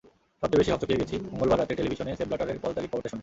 সবচেয়ে 0.41 0.61
বেশি 0.61 0.71
হকচকিয়ে 0.73 0.99
গেছি, 1.01 1.15
মঙ্গলবার 1.31 1.59
রাতে 1.61 1.73
টেলিভিশনে 1.79 2.11
সেপ 2.17 2.27
ব্ল্যাটারের 2.29 2.61
পদত্যাগের 2.61 2.91
খবরটা 2.91 3.09
শুনে। 3.11 3.19